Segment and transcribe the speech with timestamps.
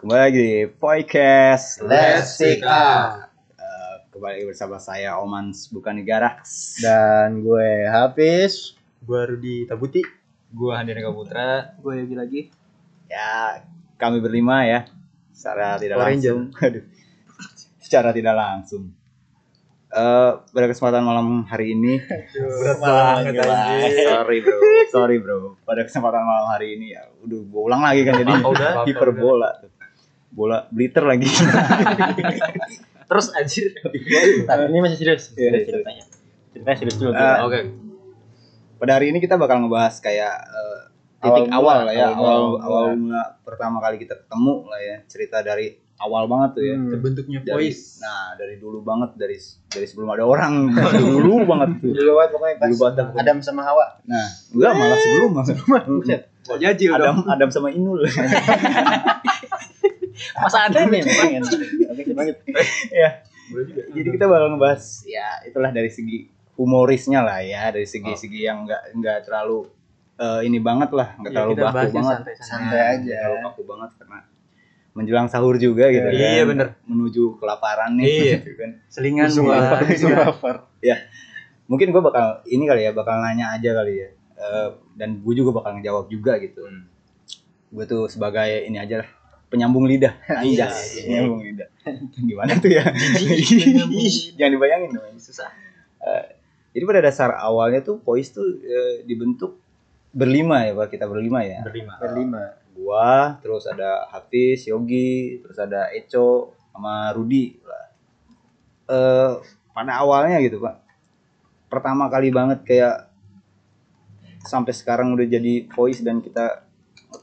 [0.00, 3.28] Kembali lagi di podcast Let's Speak Up.
[3.60, 6.40] Eh, kembali bersama saya Omans bukan negara.
[6.80, 8.80] Dan gue Hafiz.
[9.04, 10.00] Gua Rudi Tabuti.
[10.48, 11.76] Gua Handika Putra.
[11.84, 12.40] Gue Yogi lagi.
[13.12, 13.60] Ya,
[14.00, 14.88] kami berlima ya.
[15.36, 16.48] Secara tidak langsung.
[16.64, 16.84] Aduh.
[17.76, 18.96] Secara tidak langsung.
[19.90, 24.06] Eh, pada kesempatan malam hari ini Berat banget anjir.
[24.06, 28.22] sorry bro sorry bro pada kesempatan malam hari ini ya udah gue ulang lagi kan
[28.22, 28.32] jadi
[28.86, 29.79] hiperbola tuh.
[30.30, 31.26] Bola bliter lagi
[33.10, 33.74] Terus anjir.
[34.46, 35.34] Tapi ini masih serius.
[35.34, 36.04] Iya, Serius ceritanya.
[36.50, 37.10] Ceritanya serius dulu.
[37.10, 37.60] Eh, Oke.
[38.76, 40.80] pada hari ini kita bakal ngebahas kayak eh,
[41.18, 44.96] titik Awal awal, lah ya awal awal awal mula pertama kali kita ketemu lah ya
[45.04, 45.68] cerita dari
[45.98, 46.88] awal banget tuh ya Hmm.
[46.88, 48.00] Terbentuknya dari, voice.
[48.00, 50.72] nah dari dulu banget dari dari sebelum ada orang
[51.18, 53.06] dulu banget tuh Dulu banget pokoknya pas Dulu banget.
[53.20, 53.86] Adam sama Hawa.
[54.06, 56.22] nah enggak malah sebelum malah Buset.
[56.48, 58.00] Oh, Adam Adam sama Inul
[60.42, 61.02] Masa ada nih.
[61.02, 62.36] Oke, banget.
[63.02, 63.08] ya
[63.90, 68.94] jadi kita bakal ngebahas ya itulah dari segi humorisnya lah ya dari segi-segi yang enggak
[68.94, 69.66] enggak terlalu
[70.16, 72.18] eh, ini banget lah enggak Iya, terlalu baku banget.
[72.38, 73.16] Santai Nggak aja.
[73.18, 74.18] terlalu baku banget karena
[74.90, 76.46] menjelang sahur juga gitu Iya, kan.
[76.46, 76.68] bener.
[76.84, 78.34] menuju kelaparan nih Iya.
[78.38, 80.56] gitu kan Selingan lapar, lapar.
[81.66, 85.52] mungkin gue bakal ini kali ya bakal nanya aja kali ya Eh, dan gue juga
[85.52, 86.88] bakal ngejawab juga gitu Hmm.
[87.68, 89.10] gue tuh sebagai ini aja lah
[89.50, 90.14] penyambung lidah.
[90.46, 91.02] Iya, Anjas, iya.
[91.26, 91.68] penyambung lidah.
[92.30, 92.84] Gimana tuh ya?
[94.38, 95.50] Jangan dibayangin dong susah.
[96.00, 96.24] Eh,
[96.72, 99.58] jadi pada dasar awalnya tuh voice tuh eh, dibentuk
[100.14, 100.94] berlima ya pak?
[100.94, 101.60] Kita berlima ya?
[101.66, 101.98] Berlima.
[101.98, 102.42] Berlima.
[102.70, 107.58] gua terus ada Hafiz Yogi terus ada Eco sama Rudi
[108.88, 109.32] eh
[109.74, 110.80] pada awalnya gitu pak.
[111.68, 113.10] Pertama kali banget kayak
[114.46, 116.64] sampai sekarang udah jadi voice dan kita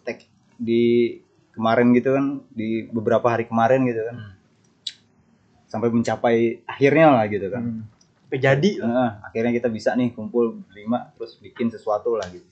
[0.06, 0.24] tag
[0.58, 1.18] di
[1.58, 4.34] kemarin gitu kan di beberapa hari kemarin gitu kan Hmm.
[5.68, 7.84] sampai mencapai akhirnya lah gitu kan Hmm.
[8.28, 8.72] Sampai jadi.
[8.84, 12.44] Nah, akhirnya kita bisa nih kumpul berlima terus bikin sesuatu lah gitu.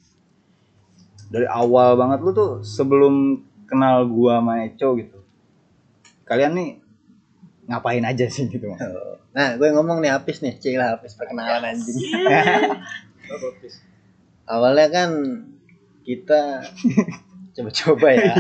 [1.28, 5.19] Dari awal banget lu tuh sebelum kenal gua sama Eco gitu.
[6.24, 6.69] Kalian nih
[7.68, 8.80] ngapain aja sih gitu Mas?
[9.35, 10.56] Nah, gue ngomong nih Hafiz nih.
[10.56, 11.97] Cik lah Hafiz perkenalan anjing.
[14.47, 15.09] Awalnya kan
[16.07, 16.63] kita
[17.56, 18.34] coba-coba ya.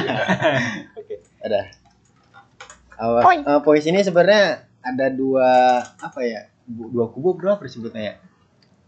[0.99, 1.15] Oke.
[1.39, 1.61] Ada.
[2.95, 6.47] Awal eh, voice ini sebenarnya ada dua apa ya?
[6.67, 8.15] Dua kubu berapa disebutnya ya?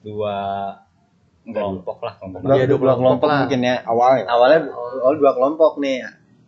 [0.04, 0.36] Dua
[1.44, 2.40] enggak Kelompok lah, kelompok.
[2.44, 3.40] Dua, Iya, dua dua kelompok kelompok lah.
[3.44, 3.76] mungkin ya.
[3.84, 4.26] awal ya.
[4.28, 4.60] Awalnya
[5.04, 5.98] awal dua kelompok nih.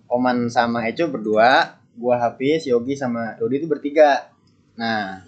[0.10, 4.34] Oman sama Eco berdua, gua Hafiz, Yogi sama Rudi itu bertiga.
[4.74, 5.22] Nah,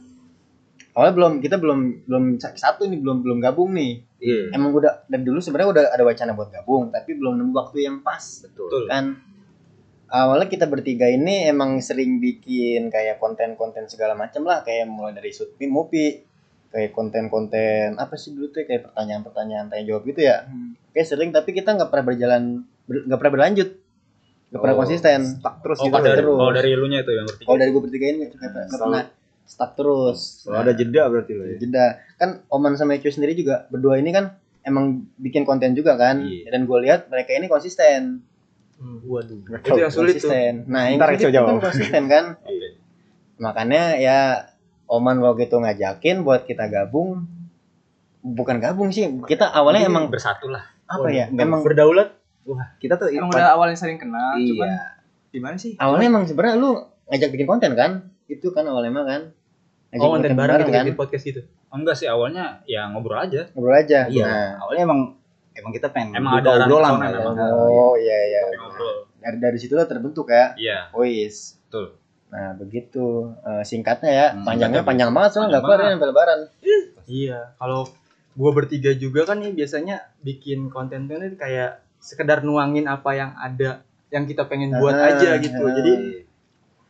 [0.91, 4.03] awalnya belum kita belum belum satu nih belum belum gabung nih.
[4.17, 4.53] Iya.
[4.53, 7.99] Emang udah dari dulu sebenarnya udah ada wacana buat gabung, tapi belum nemu waktu yang
[8.01, 8.21] pas.
[8.43, 8.85] Betul.
[8.85, 9.17] Kan
[10.07, 15.31] awalnya kita bertiga ini emang sering bikin kayak konten-konten segala macam lah, kayak mulai dari
[15.31, 16.21] shoot movie,
[16.69, 20.43] kayak konten-konten apa sih dulu tuh kayak pertanyaan-pertanyaan tanya jawab gitu ya.
[20.91, 22.43] Kayak sering tapi kita nggak pernah berjalan
[22.83, 23.69] ber- nggak pernah berlanjut,
[24.51, 25.19] nggak pernah Oh, konsisten.
[25.39, 25.97] Stuck terus Oh, gitu.
[25.97, 26.35] dari, terus.
[26.35, 27.47] kalau dari elunya itu yang bertiga.
[27.47, 29.03] Kalau dari gue bertiga ini nggak pernah- pernah
[29.51, 30.41] stuck terus.
[30.41, 31.55] Kalau ada jeda berarti lo ya.
[31.57, 31.85] jeda
[32.15, 34.31] kan Oman sama Eco sendiri juga berdua ini kan
[34.61, 36.47] emang bikin konten juga kan Iya.
[36.49, 38.23] dan gue lihat mereka ini konsisten
[38.73, 39.45] Hmm, Waduh.
[39.61, 40.25] Itu yang sulit tuh.
[40.25, 42.69] konsisten nah yang Ntar sulit kan konsisten kan Iya.
[43.37, 44.17] makanya ya
[44.87, 47.27] Oman waktu itu ngajakin buat kita gabung
[48.19, 50.65] bukan gabung sih kita awalnya emang bersatu lah.
[50.85, 52.09] apa ya Enggak, emang Berdaulat.
[52.77, 54.49] Kita tuh Emang udah awalnya sering kenal, Iya.
[54.49, 54.69] cuman
[55.31, 55.73] gimana sih?
[55.77, 56.69] awalnya emang sebenarnya lu
[57.07, 57.91] ngajak bikin konten kan
[58.27, 59.21] itu kan awalnya emang kan
[59.91, 61.41] ngajak Oh, konten bareng gitu, kan bikin podcast gitu.
[61.67, 63.51] Oh, enggak sih awalnya ya ngobrol aja.
[63.51, 64.23] ngobrol aja Iya.
[64.23, 64.99] nah Awalnya emang
[65.51, 67.19] emang kita pengen Emang ada obrolan lah ya.
[67.51, 68.41] oh iya iya
[69.17, 71.59] dari dari situ lah terbentuk ya Iya, Wis.
[71.61, 71.99] betul.
[72.27, 73.35] Nah, begitu.
[73.37, 76.39] Eh, singkatnya ya, Hmm, panjangnya panjang banget soalnya nggak Panjang kelar ya sampai lebaran.
[77.05, 77.81] Iya, kalau
[78.31, 83.35] gua bertiga juga kan nih biasanya bikin konten tuh nih kayak sekedar nuangin apa yang
[83.35, 85.59] ada yang kita pengen buat Ah, aja gitu.
[85.59, 85.71] ah.
[85.73, 85.91] Jadi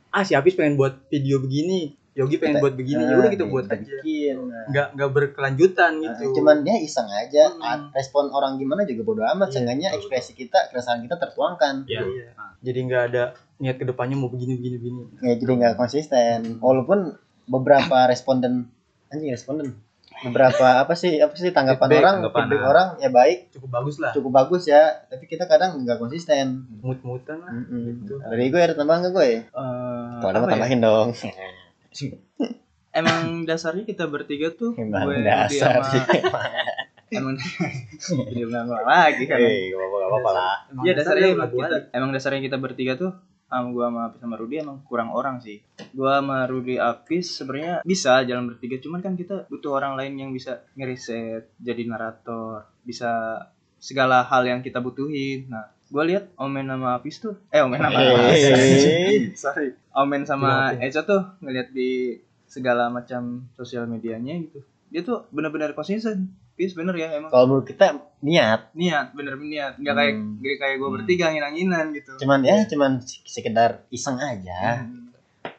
[0.07, 3.31] ah si Hafiz pengen buat video begini, Yogi pengen Kita- buat begini, ya Nah, udah
[3.31, 3.80] kita buat aja.
[3.80, 4.36] bikin.
[4.42, 6.24] Nah, Nggak nggak berkelanjutan nah, gitu.
[6.36, 7.44] cuman ya iseng aja.
[7.50, 7.88] Hmm.
[7.90, 9.48] Respon orang gimana juga bodo amat.
[9.48, 11.75] Iya, Seenggaknya betul, ekspresi kita, keresahan kita tertuangkan.
[11.86, 12.04] Iya.
[12.04, 12.28] Iya.
[12.62, 13.24] Jadi nggak ada
[13.58, 15.02] niat ke depannya mau begini begini begini.
[15.19, 16.60] Ya, jadi nggak konsisten.
[16.60, 18.68] Walaupun beberapa responden
[19.07, 19.75] anjing responden
[20.22, 22.69] beberapa apa sih apa sih tanggapan Feedback, orang tanggapan, feedback ah.
[22.69, 24.12] orang ya baik Cukup bagus lah.
[24.12, 27.50] cukup bagus ya tapi kita kadang nggak konsisten Mut-mutan lah.
[27.50, 27.81] Mm-mm.
[27.98, 28.19] Gitu.
[28.22, 30.54] dari gue ada tambahan nggak gue Eh, kalau ada apa mau ya?
[30.54, 31.10] tambahin dong
[33.00, 36.04] Emang dasarnya kita bertiga tuh Emang gue dasar sama
[37.12, 37.36] emang
[38.32, 39.38] jadi bilang lagi kan.
[39.38, 40.56] Eh, gak apa-apa, gak apa-apa lah.
[40.88, 43.12] Iya dasarnya udah kita, emang dasarnya kita bertiga tuh
[43.52, 45.60] sama gua sama Apis sama Rudi emang kurang orang sih.
[45.92, 50.32] Gua sama Rudi Apis sebenarnya bisa jalan bertiga, cuman kan kita butuh orang lain yang
[50.32, 53.44] bisa ngeriset, jadi narator, bisa
[53.81, 55.50] segala hal yang kita butuhin.
[55.50, 57.98] Nah, gua lihat Omen sama Apis tuh, eh Omen sama
[58.30, 59.33] Hey.
[59.42, 64.62] sorry, Omen sama Eco tuh ngeliat di segala macam sosial medianya gitu.
[64.92, 66.30] Dia tuh benar-benar konsisten.
[66.51, 69.80] Pis bener ya emang Kalau menurut kita niat, niat, bener niat.
[69.80, 70.36] Nggak kayak Hmm.
[70.44, 72.12] kayak gue bertiga nginan-nginan gitu.
[72.19, 74.83] cuman ya cuman sekedar iseng aja.
[74.86, 75.11] Hmm.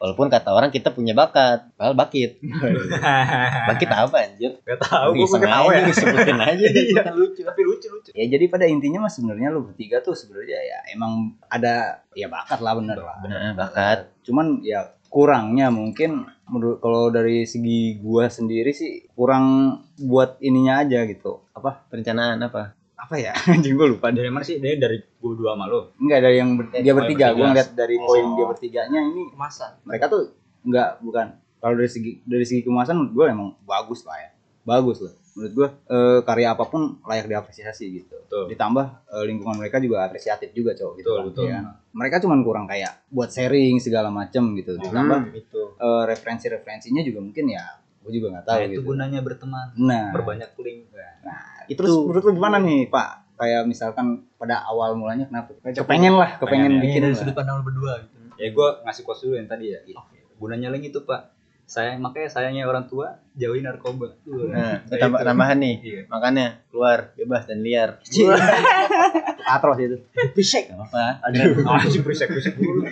[0.03, 2.35] Walaupun kata orang kita punya bakat, padahal bakit.
[3.71, 4.59] bakit apa anjir?
[4.67, 5.87] Gak tau, gue ketawa aja, ya.
[5.87, 7.41] disebutin aja disebutin lucu.
[7.47, 8.09] Tapi lucu lucu.
[8.11, 12.59] Ya jadi pada intinya mas sebenarnya lu bertiga tuh sebenarnya ya emang ada ya bakat
[12.59, 13.15] lah bener lah.
[13.23, 14.11] Bener, bakat.
[14.27, 21.07] Cuman ya kurangnya mungkin menurut kalau dari segi gua sendiri sih kurang buat ininya aja
[21.07, 21.47] gitu.
[21.55, 21.87] Apa?
[21.87, 22.75] Perencanaan apa?
[23.03, 23.33] Apa ya?
[23.51, 24.07] Anjing gua lupa.
[24.09, 24.57] Dari mana sih?
[24.57, 25.91] Dari dari gue dua sama lo.
[25.97, 27.27] Enggak dari yang ber- dia bertiga.
[27.29, 27.45] bertiga.
[27.45, 28.05] ngeliat dari Oh.
[28.05, 31.27] poin dia bertiganya ini kemasan mereka tuh enggak bukan
[31.57, 34.29] kalau dari segi dari segi kemasan menurut gue emang bagus lah ya
[34.63, 38.43] bagus lah menurut gue eh, karya apa pun layak diapresiasi gitu Betul.
[38.47, 41.43] ditambah eh, lingkungan mereka juga apresiatif juga cowok gitu Betul, kan, betul.
[41.45, 41.59] ya
[41.91, 45.61] mereka cuman kurang kayak buat sharing segala macem gitu ditambah Hmm, itu.
[45.73, 47.63] eh, referensi-referensinya juga mungkin ya
[48.03, 49.67] gue juga nggak tahu Nah, itu gitu gunanya berteman.
[49.75, 50.79] nah Berbanyak link.
[51.65, 54.05] Itu terus menurut lu gimana nih pak kayak misalkan
[54.35, 56.83] pada awal mulanya kenapa kepengen lah kepengen Pengen ya.
[56.83, 57.19] bikin dari lah.
[57.19, 59.79] sudut pandang lu berdua gitu Ya gue ngasih quotes dulu yang tadi ya.
[60.35, 61.31] Gunanya link itu pak.
[61.63, 64.13] Sayang makanya sayangnya orang tua jauhi narkoba.
[64.25, 65.75] Nah, Nah, tambah tambahan nih.
[65.81, 66.01] Iya.
[66.07, 67.97] Makanya keluar bebas dan liar.
[69.43, 69.97] atros itu
[70.33, 71.19] Bisik apa?
[71.27, 72.87] Anjing berisik berisik dulu.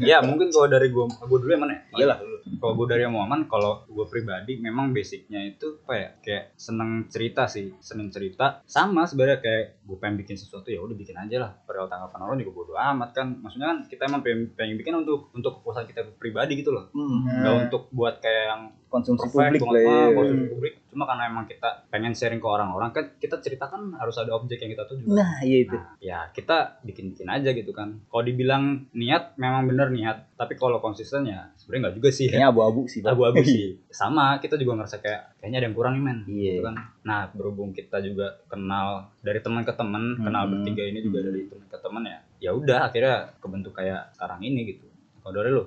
[0.00, 1.80] ya mungkin kalau dari gue gue dulu yang mana ya?
[2.04, 2.18] Iyalah.
[2.44, 6.08] Kalau gue dari Muhammad, kalau gue pribadi memang basicnya itu apa ya?
[6.20, 8.60] Kayak seneng cerita sih, seneng cerita.
[8.64, 11.50] Sama sebenarnya kayak gue pengen bikin sesuatu ya udah bikin aja lah.
[11.64, 13.26] Perihal tanggapan orang juga bodo amat kan.
[13.40, 16.92] Maksudnya kan kita emang pengen, pengen bikin untuk untuk kepuasan kita pribadi gitu loh.
[16.92, 18.62] Hmm, Nggak untuk buat kayak yang
[18.94, 20.14] konsumsi perfect publik lah ya.
[20.14, 20.74] konsumsi publik.
[20.86, 24.70] Cuma karena emang kita pengen sharing ke orang-orang kan kita ceritakan harus ada objek yang
[24.70, 25.10] kita tuju.
[25.10, 27.98] nah iya itu Nah, ya kita bikin-bikin aja gitu kan.
[28.04, 28.62] Kalau dibilang
[28.92, 32.26] niat memang bener niat, tapi kalau konsisten ya sebenarnya nggak juga sih.
[32.28, 33.02] kayaknya abu-abu sih.
[33.02, 33.82] Abu-abu sih.
[33.88, 36.18] Sama, kita juga ngerasa kayak kayaknya ada yang kurang nih men.
[36.24, 36.52] Iya.
[36.52, 36.74] Gitu kan.
[37.02, 38.86] Nah, berhubung kita juga kenal
[39.18, 40.52] dari teman ke teman, kenal Hmm.
[40.54, 41.26] bertiga ini juga Hmm.
[41.26, 42.18] dari teman ke teman ya.
[42.40, 44.86] Ya udah akhirnya kebentuk kayak sekarang ini gitu.
[45.18, 45.64] Kalau dari lu?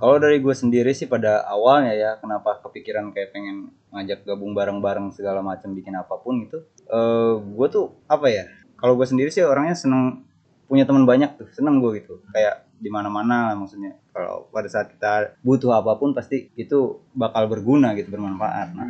[0.00, 5.12] Kalau dari gue sendiri sih pada awalnya ya kenapa kepikiran kayak pengen ngajak gabung bareng-bareng
[5.12, 6.64] segala macam bikin apa pun gitu.
[6.88, 8.48] Eh gue tuh apa ya?
[8.80, 10.24] Kalau gue sendiri sih orangnya seneng
[10.64, 12.24] punya teman banyak tuh, seneng gue gitu.
[12.32, 14.00] Kayak di mana-mana lah maksudnya.
[14.16, 18.72] Kalau pada saat kita butuh apa pun pasti itu bakal berguna gitu, bermanfaat.
[18.72, 18.88] Nah,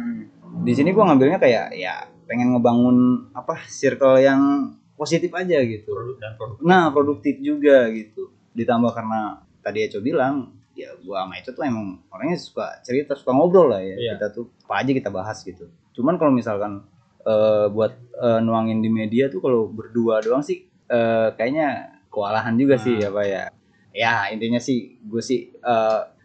[0.62, 5.90] di sini gue ngambilnya kayak ya pengen ngebangun apa circle yang positif aja gitu.
[5.90, 6.62] Produk dan produk.
[6.62, 8.30] Nah, produktif juga gitu.
[8.54, 13.30] Ditambah karena tadi Eco bilang, ya gua sama Eco tuh emang orangnya suka cerita, suka
[13.36, 13.96] ngobrol lah ya.
[13.96, 14.12] Iya.
[14.16, 15.68] Kita tuh apa aja kita bahas gitu.
[15.92, 16.84] Cuman kalau misalkan
[17.22, 22.80] eh, buat eh, nuangin di media tuh kalau berdua doang sih eh, kayaknya kewalahan juga
[22.80, 23.44] sih ya Pak ya.
[23.90, 25.50] Ya, intinya sih gue sih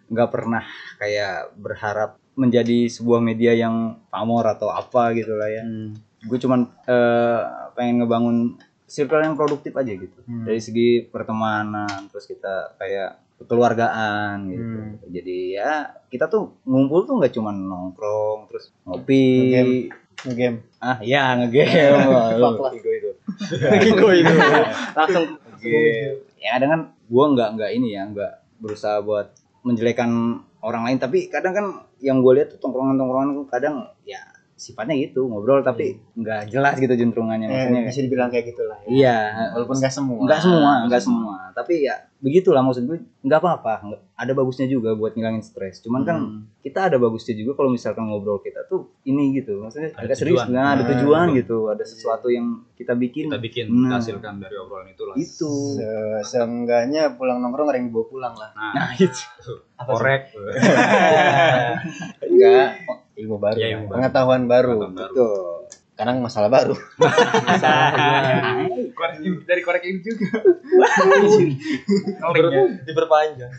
[0.05, 0.61] nggak pernah
[1.01, 5.65] kayak berharap menjadi sebuah media yang pamor atau apa gitu lah ya.
[6.25, 7.41] Gue cuman eh,
[7.73, 8.37] pengen ngebangun
[8.85, 10.45] circle yang produktif aja gitu Hmm.
[10.45, 14.95] dari segi pertemanan terus kita kayak kekeluargaan gitu Hmm.
[15.11, 15.71] jadi ya
[16.07, 19.77] kita tuh ngumpul tuh nggak cuma nongkrong terus ngopi Ngegame.
[20.25, 20.57] Ngegame.
[20.79, 21.83] ah ya ngegame
[22.41, 22.71] Fuck lah.
[22.71, 22.89] Itu
[24.19, 24.31] itu.
[24.97, 25.25] langsung
[25.59, 28.33] ngegame ya kadang kan gua nggak nggak ini ya nggak
[28.63, 29.33] berusaha buat
[29.65, 31.65] menjelekan orang lain tapi kadang kan
[32.01, 34.21] yang gue lihat tuh tongkrongan tongkrongan tuh kadang ya
[34.55, 38.87] sifatnya gitu ngobrol tapi nggak jelas gitu juntrungannya maksudnya Eh, bisa dibilang kayak gitulah ya.
[38.89, 39.17] iya
[39.51, 40.17] Walaupun nggak semua.
[40.17, 41.35] Enggak semua, enggak semua.
[41.51, 42.99] Tapi ya begitulah maksud gue.
[43.21, 43.73] Enggak apa-apa.
[43.83, 45.79] Nggak- Ada bagusnya juga buat ngilangin stres.
[45.79, 46.39] Cuman kan Hmm.
[46.57, 49.59] kita ada bagusnya juga kalau misalkan ngobrol kita tuh ini gitu.
[49.59, 51.37] Maksudnya Ada agak serius, nah, ada Nah, tujuan betul.
[51.37, 51.57] gitu.
[51.67, 53.27] Ada sesuatu yang kita bikin.
[53.27, 53.99] Kita bikin, Nah.
[53.99, 55.15] hasilkan dari obrolan itu lah.
[55.15, 55.51] Itu.
[55.75, 58.49] Se- Seenggaknya pulang nongkrong ada yang dibawa pulang lah.
[58.51, 59.23] Nah, Nah, itu.
[59.85, 60.31] Korek.
[62.25, 62.67] Enggak.
[63.15, 63.57] Ilmu baru.
[63.57, 63.95] Iya, ilmu baru.
[63.99, 64.75] Pengetahuan baru.
[64.79, 65.13] Pengetahuan baru.
[65.15, 65.55] Tuh.
[65.95, 66.75] Sekarang masalah baru.
[68.91, 69.15] Korek
[69.47, 70.43] dari korek ini juga.
[72.83, 73.51] diperpanjang.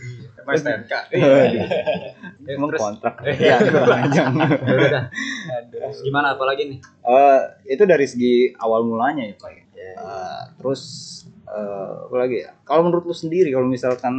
[2.45, 3.15] Emang kontrak.
[3.25, 3.57] Iya.
[3.57, 4.33] Ya, panjang.
[4.37, 5.05] Ya udah dah.
[5.73, 6.79] Terus Gimana apalagi nih?
[6.85, 7.41] Eh,
[7.73, 9.51] itu dari segi awal mulanya ya Pak.
[9.57, 9.65] ya.
[9.97, 10.83] Eh, terus
[11.49, 12.53] eh, apa lagi ya?
[12.69, 14.13] Kalau menurut lu sendiri kalau misalkan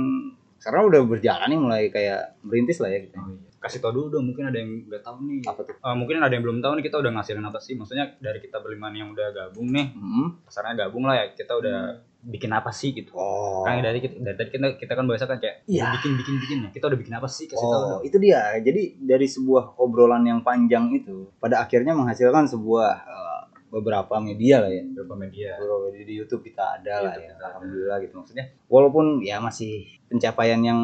[0.57, 3.17] sekarang udah berjalan nih mulai kayak merintis lah ya gitu.
[3.57, 5.41] Kasih tau dulu dong, mungkin ada yang nggak tahu nih.
[5.43, 5.75] Apa tuh?
[5.75, 7.73] Eh, mungkin ada yang belum tahu nih kita udah ngasilin apa sih?
[7.73, 10.37] Maksudnya dari kita berlima yang udah gabung nih, Hmm.
[10.77, 11.25] gabung lah ya.
[11.33, 11.77] Kita udah
[12.17, 13.63] bikin apa sih gitu Oh.
[13.63, 15.95] kan dari kita dari tadi kita, kita kan bahasa kan kayak Iya.
[15.95, 18.41] bikin bikin bikin ya kita udah bikin apa sih kasih tahu Oh, dong itu dia.
[18.59, 24.71] Jadi dari sebuah obrolan yang panjang itu pada akhirnya menghasilkan sebuah eh, beberapa media lah
[24.71, 24.83] ya.
[24.83, 27.31] beberapa media Beberapa media di YouTube kita ada lah YouTube ya.
[27.31, 27.45] ada.
[27.47, 28.45] Alhamdulillah gitu maksudnya.
[28.67, 29.73] Walaupun ya masih
[30.07, 30.79] pencapaian yang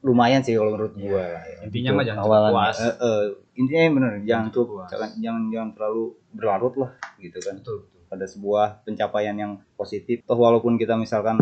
[0.00, 1.56] lumayan sih kalau menurut gua lah ya.
[1.62, 2.40] intinya mah jangan awalan.
[2.40, 4.88] cepat puas Eh, eh, intinya bener jangan puas.
[4.88, 10.24] jangan jangan jangan terlalu berlarut lah gitu kan betul betul pada sebuah pencapaian yang positif
[10.24, 11.38] toh walaupun kita misalkan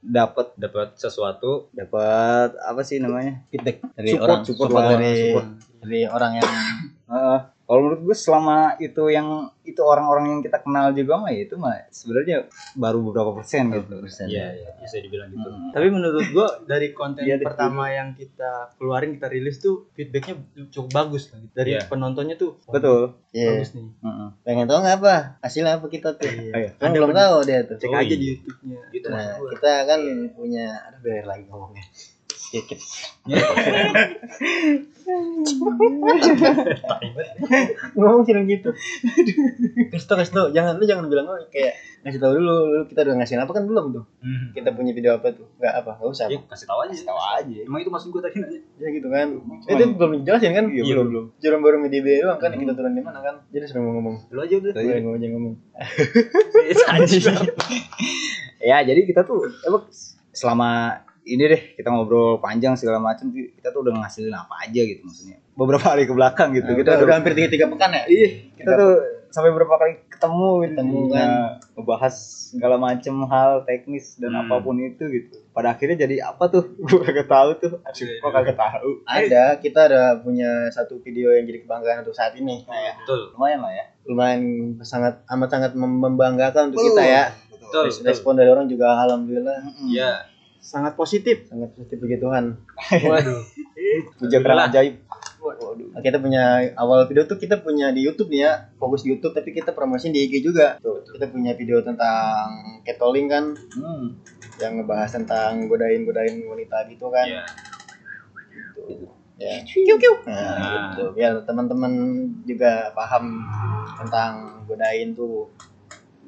[0.00, 5.14] dapat dapat sesuatu dapat apa sih namanya feedback dari Support, orang support support lah, dari
[5.30, 5.46] support.
[5.78, 6.48] dari orang yang
[7.08, 7.38] Heeh.
[7.72, 9.28] Kalau menurut gue selama itu yang
[9.62, 13.96] itu orang-orang yang kita kenal juga mah ya itu mah sebenarnya baru beberapa persen gitu
[14.26, 15.72] iya iya bisa dibilang gitu Hmm.
[15.72, 17.48] Tapi menurut gua dari konten Iya, Dik.
[17.48, 20.36] pertama yang kita keluarin kita rilis tuh feedbacknya
[20.68, 21.40] cukup bagus lah.
[21.50, 21.88] Dari Iya.
[21.88, 23.56] penontonnya tuh oh, betul Iya.
[23.56, 23.88] bagus nih.
[23.88, 24.28] Heeh.
[24.42, 26.52] pengen tahu nggak apa hasilnya apa kita tuh Iya.
[26.52, 26.68] Ayo.
[26.76, 28.16] kan Ada belum tahu dia tuh Cek Oh, aja iya.
[28.18, 28.78] di YouTube-nya.
[29.08, 30.00] nah maksud gua kita kan
[30.30, 31.84] punya aduh biar lagi ngomongnya
[32.52, 32.78] sedikit.
[37.96, 38.70] Ngomong sih gitu.
[39.90, 43.14] Kasih kasih tau jangan lu jangan bilang oh kayak ngasih tau dulu lu kita udah
[43.16, 44.04] ngasih apa kan belum tuh.
[44.20, 44.50] Hmm.
[44.52, 45.46] kita punya video apa tuh?
[45.56, 46.26] Nggak apa nggak usah.
[46.28, 47.58] Ya, kasih tahu aja tahu aja.
[47.64, 48.60] Emang itu maksud gua tadi nanya.
[48.76, 49.28] Ya gitu kan.
[49.64, 50.64] Itu belum dijelasin kan?
[50.68, 51.24] Iya, belum, belum.
[51.38, 53.34] Jurum baru media doang kan kita turun di mana kan?
[53.48, 54.72] Jadi sering mau ngomong lu aja udah.
[54.72, 55.54] Tadi- Gue ngomong aja ngomong.
[58.62, 59.90] Ya jadi kita tuh emang
[60.30, 65.02] selama ini deh kita ngobrol panjang segala macam kita tuh udah ngasilin apa aja gitu
[65.02, 65.38] maksudnya.
[65.52, 68.02] Beberapa hari ke belakang gitu Nah, kita udah, udah, hampir tiga tiga pekan ya?
[68.04, 68.92] Iya kita tuh
[69.28, 71.30] sampai berapa kali ketemu gitu Ketemu, Nah, kan.
[71.72, 72.14] ngebahas
[72.48, 74.44] segala macam hal teknis dan Hmm.
[74.44, 75.40] apa pun itu gitu.
[75.50, 76.64] Pada akhirnya jadi apa tuh?
[76.84, 77.72] Gue kagak tahu tuh.
[77.80, 78.90] Aduh kok kagak tahu.
[79.02, 82.60] Ada kita ada punya satu video yang jadi kebanggaan untuk saat ini.
[82.98, 83.32] Betul.
[83.32, 83.84] Lumayan lah ya.
[84.04, 84.40] Lumayan
[84.80, 87.24] sangat amat sangat mem- membanggakan untuk kita ya.
[87.48, 89.64] Betul Res- respon dari orang juga alhamdulillah.
[89.82, 90.28] Iya
[90.62, 91.50] Sangat positif.
[91.50, 92.54] sangat positif puji Tuhan.
[93.10, 93.42] Waduh.
[94.16, 95.02] puja kerana ajaib.
[95.90, 99.34] Nah, kita punya awal video tuh kita punya di YouTube nih ya fokus di YouTube
[99.34, 100.78] tapi kita promosiin di IG juga.
[100.80, 104.22] Kita punya video tentang catcalling kan hmm.
[104.62, 107.26] yang ngebahas tentang godain godain wanita gitu kan.
[107.26, 107.42] Iya.
[109.42, 109.58] Ya.
[109.58, 109.58] Nah,
[110.30, 110.94] Nah.
[110.94, 111.04] gitu.
[111.18, 111.92] Biar teman-teman
[112.46, 113.42] juga paham
[113.98, 115.50] tentang godain tuh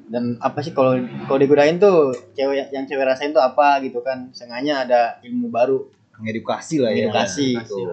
[0.09, 0.95] dan apa sih kalau
[1.25, 4.29] kalau digodain tuh cewek yang cewek rasain tuh apa gitu kan.
[4.31, 5.89] Sengaja ada ilmu baru.
[6.15, 7.09] Mengedukasi lah ya.
[7.09, 7.85] Edukasi edukasi gitu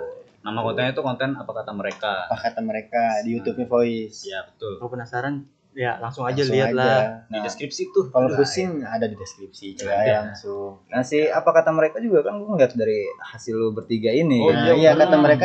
[0.42, 2.26] nama kontennya itu konten apa kata mereka?
[2.26, 4.26] Apa kata mereka di YouTube-nya voice.
[4.26, 4.82] Iya betul.
[4.82, 5.34] Kalau penasaran
[5.72, 6.76] ya langsung aja Langsung lihat aja.
[6.76, 7.00] lah.
[7.24, 10.82] di Nah, deskripsi tuh kalau Nah, pusing ada di deskripsi coba ya langsung.
[10.90, 14.42] Nah si apa kata mereka juga kan gue ngeliat dari hasil lu bertiga ini.
[14.42, 15.22] Oh, nah, iya kata Hmm.
[15.22, 15.44] mereka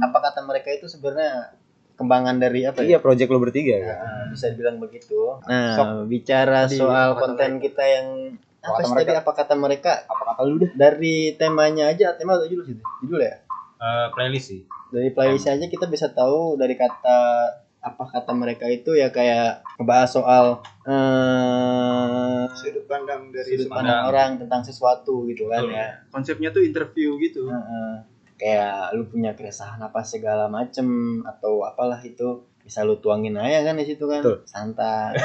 [0.00, 1.57] apa kata mereka itu sebenarnya
[1.98, 3.96] kembangan dari apa ya Iya project lu bertiga kan.
[3.98, 5.18] Nah, bisa dibilang begitu.
[5.44, 6.06] Nah, Sok.
[6.06, 8.06] bicara Tadi, soal konten kita yang
[8.58, 9.02] Apa sih mereka?
[9.02, 9.92] tadi apa kata mereka?
[10.06, 10.70] Apa kata lu dah?
[10.72, 12.76] Dari temanya aja, tema atau judul sih?
[13.02, 13.34] Judul ya?
[13.78, 17.18] Eh, playlist sih Dari playlist aja kita bisa tahu dari kata
[17.78, 20.44] apa kata mereka itu ya kayak ngebahas soal
[20.82, 23.70] eh Sudut pandang sudut pandang.
[23.70, 25.78] pandang orang tentang sesuatu gitu kan Betul.
[25.78, 25.86] ya.
[26.10, 27.46] Konsepnya tuh interview gitu.
[27.46, 27.92] Heeh.
[28.38, 30.86] Kayak lu punya keresahan apa segala macem
[31.22, 34.44] atau apalah itu bisa lu tuangin aja kan di situ kan Betul.
[34.44, 35.16] santai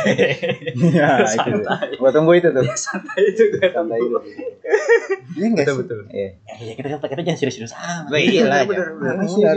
[0.73, 1.59] Iya itu.
[1.99, 2.63] Gua tunggu itu tuh.
[2.79, 4.17] santai itu gue Santai itu.
[5.33, 6.29] iya enggak betul sih betul Iya.
[6.57, 8.61] Ya kita kita, kita jangan serius-serius amat Iya lah.
[8.63, 8.87] bener,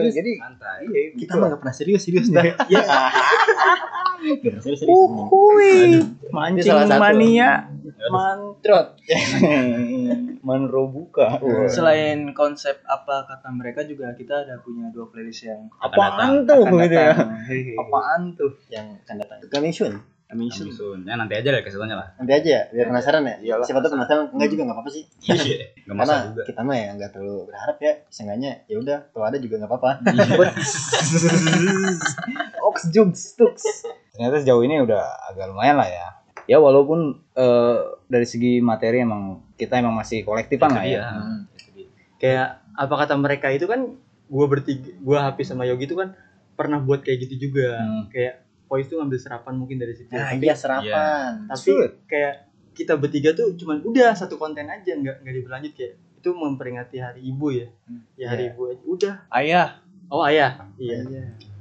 [0.03, 0.11] ya.
[0.13, 2.83] Jadi santai iya kita mah gak pernah serius serius dah Iya.
[4.59, 7.71] Serius serius Mancing mania.
[8.11, 8.99] mantrot
[10.47, 11.43] Manrobuka.
[11.67, 16.79] Selain konsep apa kata mereka juga kita ada punya dua playlist yang Apaan tuh akan
[16.81, 17.11] gitu ya?
[17.11, 17.31] datang.
[17.77, 18.53] Apaan tuh?
[18.71, 20.71] yang akan datang coming soon Coming soon.
[20.71, 21.01] Sun.
[21.07, 23.63] ya nanti aja deh kasih taunya lah nanti aja ya biar penasaran ya Iyalah.
[23.63, 26.77] siapa tuh penasaran enggak juga nggak apa-apa sih iya nggak karena masalah juga kita mah
[26.77, 29.91] ya nggak terlalu berharap ya seenggaknya ya udah kalau ada juga nggak apa-apa
[32.67, 33.55] Ox Jugs Tux.
[34.11, 36.07] Ternyata sejauh ini udah agak lumayan lah ya.
[36.47, 37.77] Ya walaupun eh,
[38.07, 41.03] dari segi materi emang kita emang masih kolektifan lah ya.
[41.03, 41.49] Hmm.
[42.17, 43.97] Kayak apa kata mereka itu kan
[44.29, 46.13] gua bertiga gua Hafiz sama Yogi itu kan
[46.55, 47.81] pernah buat kayak gitu juga.
[47.81, 48.09] Hmm.
[48.09, 50.11] Kayak voice tuh ngambil serapan mungkin dari situ.
[50.11, 51.87] nah tapi iya serapan tapi Betul.
[52.11, 52.35] kayak
[52.75, 57.21] kita bertiga tuh cuman udah satu konten aja nggak nggak diberlanjut kayak itu memperingati hari
[57.23, 57.69] ibu ya.
[58.19, 58.53] Ya hari Iya.
[58.53, 58.83] ibu aja.
[58.85, 59.15] Udah.
[59.31, 59.69] Ayah.
[60.11, 60.51] Oh ayah.
[60.77, 60.99] Iya.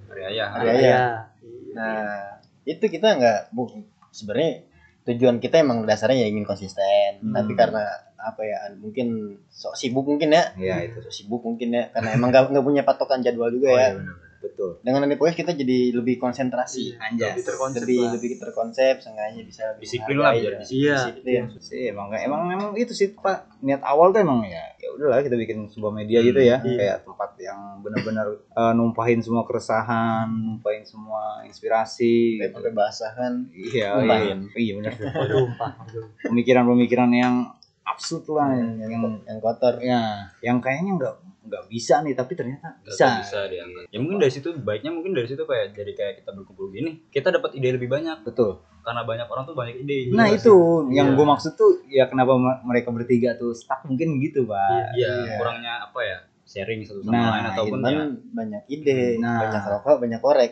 [0.09, 0.79] hari ayah Hari Ayah.
[0.81, 1.13] ayah.
[1.45, 1.75] Iya.
[1.75, 2.21] Nah,
[2.65, 3.69] itu kita nggak bu
[4.09, 4.65] sebenarnya
[5.05, 7.31] tujuan kita emang dasarnya ya ingin konsisten, Hmm.
[7.31, 7.85] tapi karena
[8.17, 10.97] apa ya mungkin sok sibuk mungkin ya, Iya itu.
[10.99, 13.89] sok sibuk mungkin ya, karena emang nggak nggak punya patokan jadwal juga Oh, ya.
[13.93, 14.15] benar.
[14.45, 18.11] Betul dengan ada podcast kita jadi lebih konsentrasi anjas Lebih terkonsep lebih lah.
[18.13, 20.59] lebih terkonsep seenggaknya bisa lebih Disiplin lah, biar ya.
[20.59, 20.79] disiplin.
[20.79, 20.97] Iya.
[21.01, 21.43] Disiplin.
[21.59, 25.33] sih emang emang emang itu sih pak niat awal tuh emang ya ya udahlah kita
[25.35, 26.77] bikin sebuah media gitu ya Iya.
[26.77, 33.49] kayak tempat yang benar-benar eh, numpahin semua keresahan numpahin semua inspirasi Kayak pakai bahasa kan
[33.51, 34.39] iya numpahin.
[34.51, 34.93] iya, iya benar
[36.23, 37.35] pemikiran-pemikiran yang
[37.83, 38.91] absurd lah yang, yang
[39.23, 43.05] yang kotor ya yang kayaknya nggak nggak bisa nih tapi ternyata bisa bisa.
[43.21, 43.81] bisa diangkat.
[43.87, 47.29] Ya mungkin dari situ baiknya mungkin dari situ kayak jadi kayak kita berkumpul gini kita
[47.29, 48.21] dapat ide lebih banyak.
[48.21, 48.59] Betul.
[48.81, 50.09] Karena banyak orang tuh banyak ide.
[50.09, 50.93] Nah Iya itu sih?
[50.93, 51.15] yang Iya.
[51.15, 54.91] gue maksud tuh ya kenapa me- mereka bertiga tuh stuck mungkin gitu pak.
[54.93, 58.03] Iya kurangnya apa ya sharing satu sama Nah, lain ataupun ya.
[58.31, 59.17] Banyak ide.
[59.17, 59.39] Nah.
[59.41, 60.51] banyak rokok banyak korek.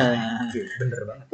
[0.78, 1.26] Bener banget.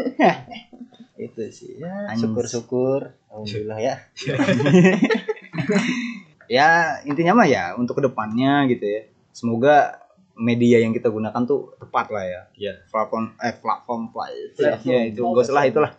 [1.16, 1.76] Itu sih.
[1.76, 2.26] Ya Anjing.
[2.26, 3.00] syukur-syukur.
[3.28, 3.94] Alhamdulillah ya
[6.48, 9.02] ya intinya mah ya untuk ke depannya gitu ya.
[9.30, 10.02] Semoga
[10.38, 12.42] media yang kita gunakan tuh tepat lah ya.
[12.56, 12.74] Iya.
[12.88, 14.88] platform eh platform Platform.
[14.88, 15.20] ya itu.
[15.20, 15.90] Gak usah lah itulah.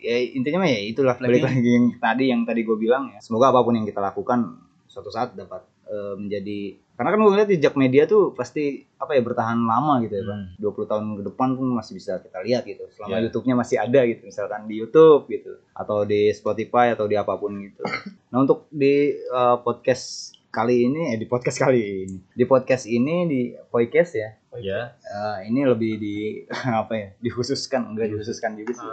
[0.00, 1.16] Ya intinya mah ya itulah.
[1.16, 3.18] Balik lagi yang tadi yang tadi gue bilang ya.
[3.24, 4.60] Semoga apa pun yang kita lakukan
[4.90, 9.24] suatu saat dapat eh, menjadi karena kan gue ngeliat jejak media tuh pasti apa ya
[9.24, 10.52] bertahan lama gitu ya bang.
[10.60, 12.84] 20 tahun ke depan pun masih bisa kita lihat gitu.
[12.92, 13.24] Selama Iya.
[13.24, 17.56] YouTube-nya masih ada gitu misalkan di YouTube gitu atau di Spotify atau di apa pun
[17.56, 17.80] gitu.
[18.36, 23.16] Nah untuk di eh, podcast kali ini eh di podcast kali ini di podcast ini
[23.24, 23.40] di
[23.72, 24.80] podcast ya ya.
[24.98, 26.16] Eh, ini lebih di
[26.82, 28.90] apa ya dikhususkan enggak dikhususkan juga sih.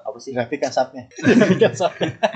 [0.00, 0.32] Apa sih?
[0.32, 1.08] Grafik kasapnya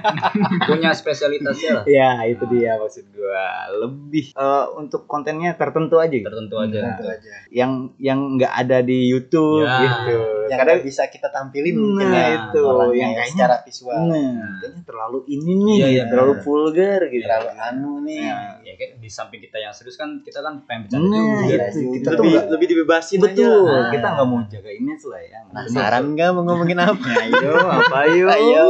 [0.68, 1.84] punya spesialitasnya lah.
[1.86, 3.46] Ya itu dia maksud gua.
[3.78, 6.24] Lebih eh, untuk kontennya tertentu aja gitu.
[6.24, 6.78] tertentu aja.
[6.94, 7.32] Itu aja.
[7.50, 9.80] Yang yang nggak ada di YouTube Ya.
[9.80, 10.18] gitu.
[10.44, 12.28] yang Kadang bisa kita tampilin mungkin Nah, ya.
[12.46, 12.60] itu.
[12.60, 14.00] orangnya Yang ya, kayaknya- secara visual.
[14.04, 17.24] Nah, kayaknya terlalu ini nih, Iya, iya, terlalu vulgar gitu.
[17.24, 18.20] terlalu anu nih.
[18.22, 18.36] Ya.
[18.60, 21.44] ya kayak di samping kita yang serius kan kita kan pengen bercanda Nah, juga.
[21.48, 21.94] Iya, itu juga.
[21.96, 23.62] kita tuh lebih lebih dibebasin aja betul.
[23.64, 23.90] lah.
[23.90, 25.38] Kita nggak mau jaga image lah ya.
[25.44, 28.26] penasaran nggak mau ngomongin apa Ayo, apa ayo?
[28.36, 28.64] Ayo.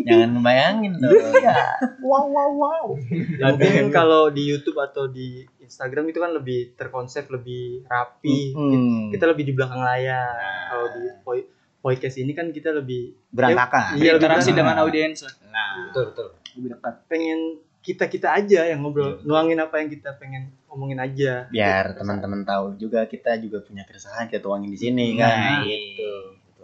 [0.00, 1.58] Jangan ngebayangin dong Iya.
[2.08, 2.86] Wow, wow, wow.
[3.12, 9.12] Ya, mungkin kalau di YouTube atau di Instagram itu kan lebih terkonsep lebih rapi Hmm.
[9.12, 10.32] kita lebih di belakang layar
[10.66, 13.94] kalau di poi- podcast ini kan kita lebih berantakan.
[13.94, 15.20] Iya, lebih interaksi dengan audiens.
[15.46, 17.40] Nah, betul betul lebih dekat pengen
[17.78, 21.48] kita kita aja yang ngobrol nuangin apa yang kita pengen ngomongin aja.
[21.48, 25.64] Biar teman-teman tahu juga kita juga punya keresahan kita tuangin di sini Nah, kan?
[25.64, 26.12] itu.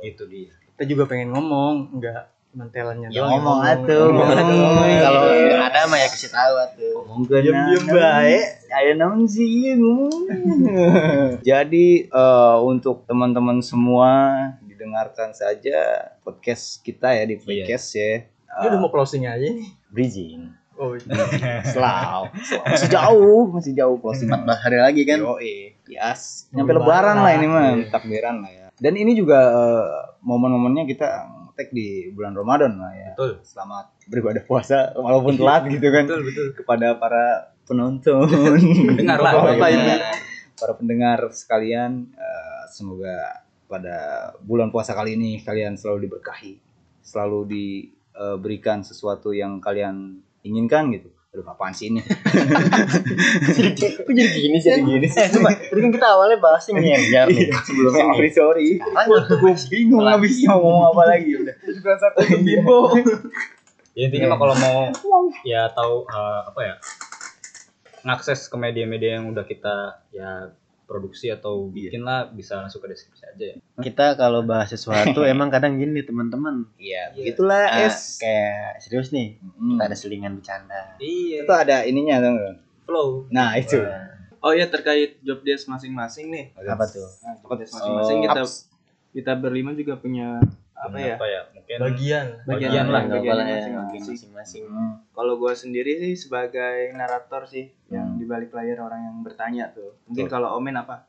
[0.00, 0.52] itu dia.
[0.68, 4.04] Kita juga pengen ngomong enggak cuma telannya Ya doang ngomong atuh.
[4.06, 4.94] Ngomong atuh.
[5.00, 5.56] kalau Iya.
[5.64, 8.44] ada mah ya kasih tahu tuh ngomong ke Diem-diem baik.
[8.70, 10.22] Ayo naon sih ngomong.
[11.42, 14.10] Jadi eh, untuk teman-teman semua
[14.62, 15.78] didengarkan saja
[16.20, 18.26] podcast kita ya di podcast ya.
[18.54, 19.66] Ini udah mau closing aja nih.
[19.88, 20.94] Bridging oh
[21.72, 22.20] slow
[22.64, 25.38] masih jauh masih jauh closing 14 hari lagi kan Yo,
[25.86, 26.48] yes.
[26.50, 27.14] Nyampe Lebaran.
[27.14, 27.86] lebaran lah ini mah, Iya.
[27.88, 28.66] takbiran lah ya.
[28.74, 29.86] Dan ini juga eh,
[30.20, 31.08] momen-momennya kita
[31.54, 33.10] tag di bulan Ramadan lah ya.
[33.14, 36.04] betul Selamat beribadah puasa walaupun telat gitu kan.
[36.04, 37.24] betul betul Kepada para
[37.64, 38.26] penonton.
[38.92, 39.32] Dengar lah.
[39.54, 39.68] Iya.
[39.70, 39.94] ini.
[40.54, 43.96] Para pendengar sekalian, eh, semoga pada
[44.40, 46.58] bulan puasa kali ini kalian selalu diberkahi,
[47.00, 51.08] selalu diberikan sesuatu yang kalian inginkan gitu.
[51.34, 51.98] Aduh, apaan sih ini?
[52.06, 52.14] kok
[54.06, 54.70] jadi gini sih?
[54.70, 55.10] Jadi gini.
[55.10, 58.68] Eh coba tadi kan kita awalnya bahas yang biar nih sebelum sorry, sorry.
[58.78, 61.58] sekarang gue bingung habis ngomong apa lagi udah.
[62.38, 62.94] Bimbo
[63.94, 64.78] ya intinya mah kalau mau
[65.46, 66.74] ya tahu eh, apa ya
[68.04, 70.50] ngakses ke media-media yang udah kita ya
[70.84, 73.56] produksi atau bikin lah bisa langsung ke deskripsi aja ya.
[73.76, 76.68] Kita kalau bahas sesuatu emang kadang gini teman-teman.
[76.76, 77.12] Iya.
[77.12, 78.16] Begitulah Ah, es.
[78.16, 79.74] kayak serius nih Hmm.
[79.74, 80.94] kita ada selingan bercanda.
[80.96, 81.42] Iya.
[81.42, 82.54] Itu ada ininya tuh nggak?
[82.84, 83.08] flow.
[83.28, 83.80] Nah itu.
[84.38, 86.52] Oh iya terkait job desk masing-masing nih.
[86.54, 87.08] apa tuh?
[87.18, 88.54] Nah, job desk masing-masing Oh, kita ups.
[89.10, 90.36] kita berlima juga punya
[90.84, 91.14] apa ya?
[91.16, 91.40] apa ya?
[91.50, 92.26] Mungkin bagian.
[92.44, 93.74] Bagian bagian lah masing-masing.
[93.74, 94.64] bagian masing-masing.
[94.64, 94.92] Hmm.
[95.10, 98.18] Kalau gua sendiri sih sebagai narator sih yang Hmm.
[98.20, 99.96] di balik layar orang yang bertanya tuh.
[100.04, 101.08] Mungkin kalau Omen apa?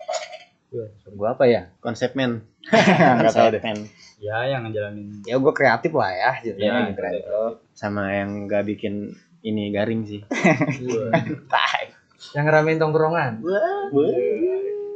[1.12, 1.72] gua apa ya?
[1.78, 2.44] Konsepmen
[3.16, 3.62] nggak tahu deh.
[3.62, 3.78] Konsepmen
[4.18, 5.24] ya yang ngejalanin.
[5.24, 7.24] Ya gua kreatif lah ya gitu Iya, ya kreatif.
[7.72, 9.12] Sama yang nggak bikin
[9.42, 10.24] ini garing sih.
[11.54, 11.84] Tai.
[12.34, 13.38] yang ngeramein tongkrongan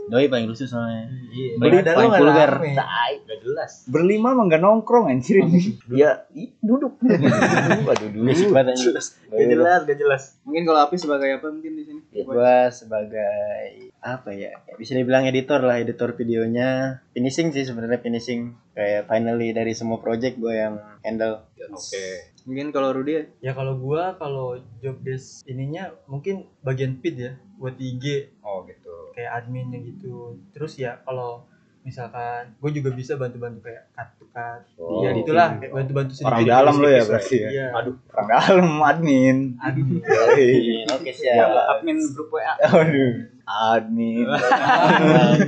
[0.10, 1.08] doi paling lucu soalnya.
[1.30, 2.52] Iya Badan lu paling vulgar.
[2.58, 2.72] rame.
[2.76, 3.13] Tai.
[3.30, 3.72] gak jelas.
[3.86, 5.45] Berlima mah nggak nongkrong anjir.
[5.45, 5.62] Ini
[5.93, 6.98] ya ih, duduk.
[7.00, 8.93] Duduk banget anjing.
[8.98, 10.24] gak jelas gak jelas.
[10.43, 12.02] Mungkin kalau Api sebagai apa mungkin di sini?
[12.10, 14.58] Ya, gua sebagai apa ya?
[14.76, 17.02] Bisa dibilang editor lah editor videonya.
[17.13, 18.58] Finishing sih sebenarnya finishing.
[18.74, 21.43] Kayak finally dari semua project gue yang handle.
[21.69, 22.32] Oke.
[22.48, 23.24] Mungkin kalau Rudi ya?
[23.43, 28.79] ya kalau gua kalau job desk ininya mungkin bagian feed ya buat IG oh gitu
[29.20, 30.40] kayak adminnya gitu.
[30.56, 31.44] Terus ya kalau
[31.84, 36.32] misalkan gue juga bisa bantu-bantu kayak cut to cut Oh, ya itulah kayak bantu-bantu sedikit
[36.32, 37.50] orang dalam lo ya berarti ya?
[37.52, 37.68] Iya.
[37.76, 39.38] Aduh, orang dalam admin.
[39.60, 40.88] Admin Yoi.
[40.88, 41.52] Oke siap.
[41.52, 42.56] admin grup WA.
[42.64, 44.24] Aduh, admin.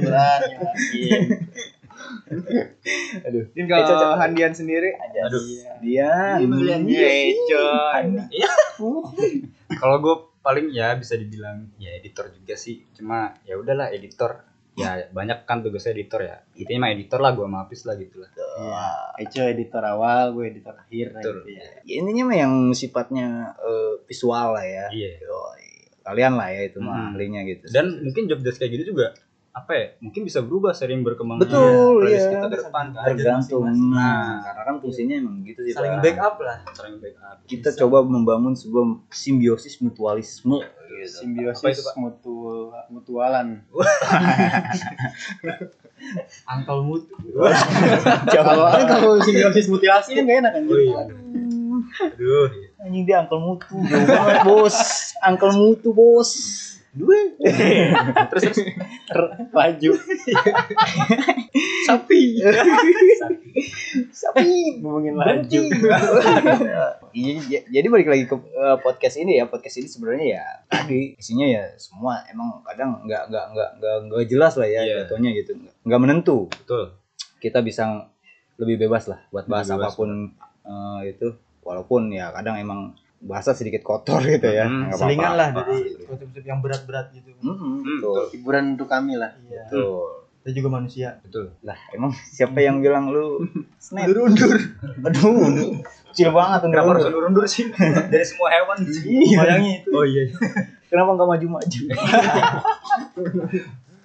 [0.03, 0.41] Berat.
[3.27, 3.43] Aduh.
[3.51, 4.95] Mungkin kalau Handian sendiri?
[4.99, 5.41] Aduh.
[5.83, 7.67] Dia Eco
[9.81, 12.85] Kalau gue paling ya bisa dibilang ya editor juga sih.
[12.93, 14.45] Cuma ya udahlah editor.
[14.71, 16.37] Ya banyak kan tugasnya editor ya.
[16.55, 18.29] Intinya mah editor lah gue sama Apis lah gitu lah.
[18.31, 18.87] Iya.
[19.27, 21.35] Eco editor awal, gue editor akhir Betul.
[21.43, 21.63] gitu ya.
[21.83, 23.27] Ya, intinya mah yang sifatnya
[23.59, 24.85] eh, visual lah ya.
[24.89, 25.11] Iya.
[26.01, 27.09] Kalian lah ya itu mah Hmm.
[27.13, 27.67] ahlinya gitu.
[27.69, 29.13] Dan mungkin job desk kayak gitu juga
[29.51, 29.85] apa ya?
[29.99, 31.43] Mungkin bisa berubah sering berkembang.
[31.43, 32.31] Betul, playlist iya.
[32.39, 33.05] kita ke depan kan.
[33.11, 33.67] tergantung.
[33.91, 35.75] Nah, karena kan fungsinya emang gitu sih.
[35.75, 37.35] saling backup lah Sering backup.
[37.43, 40.63] Kita coba membangun sebuah simbiosis mutualisme.
[40.87, 41.11] Gitu.
[41.11, 41.95] Simbiosis Apa itu, Pak?
[41.99, 42.35] mutu
[42.87, 43.47] mutualan.
[46.49, 47.13] angkal mutu
[48.33, 50.63] Kalau kan kalau simbiosis mutilasi kan gak enak kan.
[50.63, 51.03] Oh iya.
[51.99, 52.47] Aduh.
[52.81, 54.77] Anjing dia angkel mutu, jauh banget bos.
[55.21, 56.31] Angkel mutu bos.
[56.91, 57.15] Dua.
[58.35, 59.91] Terus terus Laju.
[61.87, 62.21] Sapi.
[64.11, 65.61] Sapi ngomongin laju.
[67.11, 69.47] Iya, jadi balik lagi ke eh, podcast ini ya.
[69.47, 74.27] Podcast ini sebenarnya ya tadi isinya ya semua emang kadang nggak nggak nggak nggak nggak
[74.27, 75.51] jelas lah ya jatuhnya gitu.
[75.87, 76.47] Nggak- menentu.
[76.51, 76.95] betul.
[77.39, 78.11] Kita bisa
[78.59, 80.09] lebih bebas lah buat bahas Lebih bebas, apa pun
[80.67, 81.27] eh, itu.
[81.63, 84.65] Walaupun ya kadang emang bahasa sedikit kotor gitu ya.
[84.65, 88.21] Hmm, Nggak selingan lah dari kutip-kutip yang berat-berat gitu Mm-mm, Hmm, betul.
[88.31, 89.33] Hiburan untuk kami lah.
[89.43, 90.25] iya Betul.
[90.37, 91.53] kita juga manusia Betul.
[91.61, 93.45] Lah, emang siapa yang bilang lu
[93.77, 94.09] snap?
[94.09, 94.57] undur
[94.99, 95.85] Aduh, undur.
[96.09, 96.73] kecil banget undur.
[96.75, 97.65] Kenapa harus undur-undur sih?
[98.11, 99.37] Dari semua hewan Iya.
[99.39, 100.23] bayangin itu Oh iya.
[100.89, 101.79] Kenapa nggak maju-maju?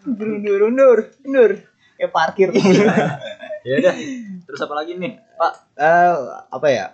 [0.07, 1.51] undur, undur, undur, undur.
[1.97, 2.49] Kayak parkir.
[3.65, 3.95] Ya udah.
[4.47, 5.53] Terus apa lagi nih, Pak?
[5.75, 6.15] Eh,
[6.47, 6.87] apa ya?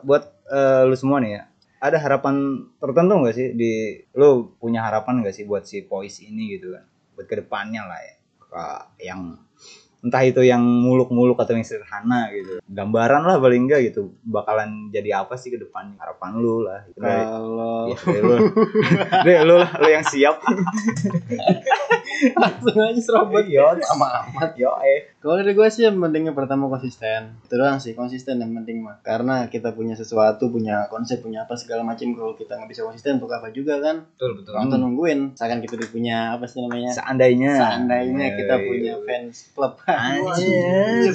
[0.00, 1.42] Buat eh, lu semua nih ya.
[1.78, 2.34] Ada harapan
[2.76, 3.72] tertentu nggak sih di
[4.12, 6.82] lu punya harapan nggak sih buat si Poise ini gitu kan?
[7.14, 8.14] Buat ke depannya lah ya.
[8.40, 9.38] Ka- yang
[9.98, 12.62] entah itu yang muluk-muluk atau yang sederhana gitu.
[12.64, 14.14] Gambaran lah paling enggak gitu.
[14.22, 15.98] Bakalan jadi apa sih ke depannya?
[15.98, 16.82] Harapan lu lah.
[16.84, 16.98] Gitu.
[16.98, 18.34] Kalau Ya, dari lu.
[19.26, 20.38] Dari lu lah, lu yang siap.
[22.34, 24.50] langsung aja serobot Yo, sama amat.
[24.54, 25.17] yo eh.
[25.18, 27.42] Kalau dari gue sih yang pentingnya pertama konsisten.
[27.42, 29.02] Itu doang sih konsisten yang penting mah.
[29.02, 32.14] Karena kita punya sesuatu, punya konsep, punya apa segala macam.
[32.14, 34.06] Kalau kita nggak bisa konsisten untuk apa juga kan?
[34.14, 34.54] Betul, betul.
[34.54, 35.34] Orang tuh nungguin.
[35.34, 36.94] Misalkan kita punya apa sih namanya?
[36.94, 37.50] Seandainya.
[37.50, 39.72] Seandainya kita punya fans club.
[39.90, 41.10] Anjir.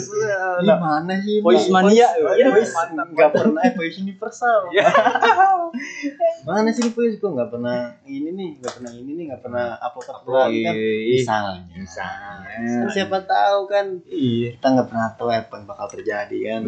[0.60, 1.40] Gimana sih?
[1.40, 2.08] Voice mania.
[2.36, 4.68] Iya, voice nggak pernah voice universal.
[6.48, 7.24] Mana sih voice?
[7.24, 10.76] Gue nggak pernah ini nih, nggak pernah ini nih, nggak pernah upload upload kan?
[10.76, 11.72] Ih, Misalnya.
[11.72, 12.92] misalnya.
[12.92, 14.48] Siapa tahu kan Iya.
[14.58, 16.62] kita nggak pernah tahu apa yang bakal terjadi kan.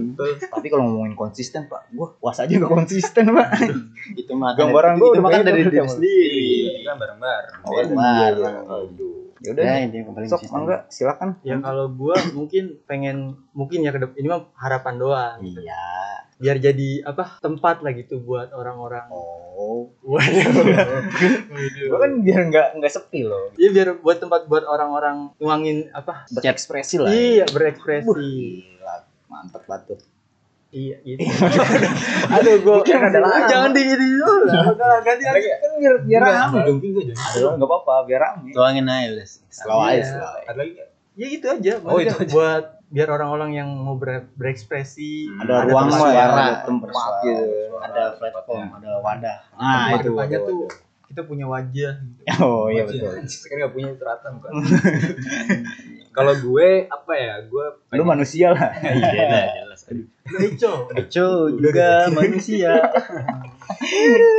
[0.51, 3.49] Tapi kalau ngomongin konsisten, Pak, gua puas aja gak konsisten, Pak.
[4.19, 5.91] Itu mah Gambaran itu, gua itu kan beda dari diri sama.
[5.95, 6.45] sendiri.
[6.45, 7.53] Iya, kan bareng-bareng.
[7.65, 8.55] Oh, bareng.
[8.65, 9.15] Aduh.
[9.43, 11.29] Ya udah, yang paling sok enggak silakan.
[11.45, 15.85] ya kalau gua mungkin pengen mungkin ya ke ini mah harapan doang Iya.
[16.35, 19.87] Biar jadi apa tempat lah gitu buat orang-orang Oh.
[20.03, 20.35] waduh
[21.97, 23.55] kan biar enggak enggak sepi loh.
[23.55, 27.07] Iya biar buat tempat buat orang-orang nuangin apa Berekspresi lah.
[27.07, 28.95] iya berekspresi Gila,
[29.25, 29.99] mantep banget tuh.
[30.69, 31.23] iya gitu
[32.35, 34.43] Aduh, gua kan ada Ah, jangan di ini dulu
[34.75, 36.77] lah ganti lagi kan biar biar rame dong.
[36.77, 38.49] Enggak, enggak, Aduh, enggak apa-apa, biar rame.
[38.51, 39.27] Tuangin aja udah.
[39.47, 39.87] Slow Iya.
[39.87, 40.43] aja, slow aja.
[40.45, 40.89] Ada lagi nggak?
[41.15, 42.27] Ya gitu aja Oh, itu aja.
[42.29, 46.89] buat biar orang-orang yang mau ber- berekspresi Ada Ada ruang lah ya, bersuara, ada tempat
[47.17, 47.43] gitu.
[47.75, 49.37] Ada platform, ada wadah.
[49.51, 50.61] Nah, tempat itu waduh, tuh
[51.05, 52.21] kita punya wajah gitu.
[52.43, 53.09] Oh, iya betul.
[53.31, 54.51] Sekarang nggak punya terata bukan.
[56.11, 57.33] Kalau gue apa ya?
[57.43, 58.71] Gue Lu manusia lah.
[58.71, 59.81] Iya, jelas.
[59.87, 62.71] Aduh, Eco Eco juga manusia.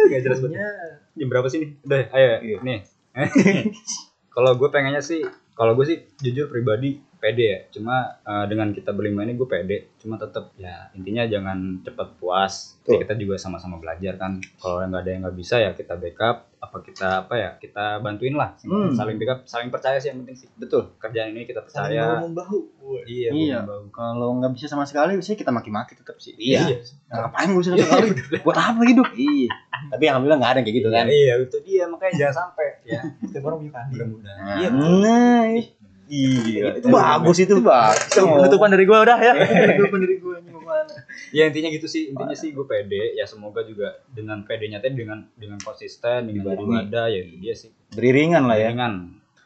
[0.09, 0.53] nggak jelas banget.
[0.53, 0.69] punya
[1.15, 1.71] Jam berapa sih nih?
[1.83, 2.29] Udah, ayo.
[2.41, 2.59] Iya.
[2.62, 2.79] Nih.
[4.29, 5.25] kalau gue pengennya sih,
[5.57, 7.61] kalau gue sih jujur pribadi pede ya.
[7.72, 9.96] Cuma eh, dengan kita berlima ini gue pede.
[10.00, 12.79] Cuma tetap ya intinya jangan cepat puas.
[12.87, 13.02] Tuh.
[13.02, 14.38] Kita juga sama-sama belajar kan.
[14.61, 16.48] Kalau nggak ada yang nggak bisa ya kita backup.
[16.57, 17.50] Apa kita apa ya?
[17.61, 18.57] Kita bantuin lah.
[18.64, 18.94] Hmm.
[18.94, 20.48] Saling backup, saling percaya sih yang penting sih.
[20.57, 20.94] Betul.
[20.98, 22.05] Kerjaan ini kita saling percaya.
[22.16, 22.59] bahu membahu
[23.07, 23.31] Iya.
[23.35, 23.59] Iya.
[23.90, 26.35] Kalau nggak bisa sama sekali, biasanya kita maki-maki tetap sih.
[26.38, 26.83] Iya.
[27.11, 28.09] Nah, ngapain gue sama sekali?
[28.46, 29.09] Buat apa hidup?
[29.14, 29.50] Iya.
[29.90, 31.07] Tapi alhamdulillah nggak ada yang kayak gitu kan.
[31.07, 33.00] Iya, itu dia makanya jangan sampai ya.
[33.26, 34.38] setiap orang punya keahlian Mudah-mudahan.
[34.42, 35.44] Nah, Iya, Nah,
[36.09, 36.79] iya.
[36.79, 37.55] Itu bagus itu.
[37.62, 38.11] bagus.
[38.14, 39.33] Itu penutupan dari gua udah ya
[39.66, 40.95] Penutupan dari gue gimana?
[41.35, 43.14] Ya intinya gitu sih, intinya sih gue pede.
[43.19, 46.62] Ya semoga juga dengan pedenya tadi dengan dengan konsisten, dengan Ibadah.
[46.62, 47.71] ibadah ya itu dia sih.
[47.95, 48.71] beriringan lah ya.
[48.71, 48.95] Ringan.